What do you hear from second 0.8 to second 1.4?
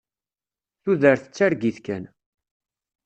Tudert d